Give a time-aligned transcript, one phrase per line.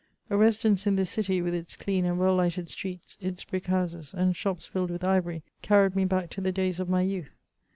[0.31, 4.15] A residence in this dty, with its clean and well lighted streets, its brick houses,
[4.15, 7.35] and shops filled with ivory, carried me back to the days of my youth.